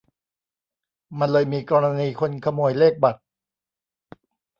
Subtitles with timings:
[1.19, 3.21] มันเลยมีกรณีคนขโมยเลขบัตร